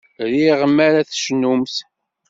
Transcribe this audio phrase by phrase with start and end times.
[0.31, 1.75] Riɣ mi ara tcennumt.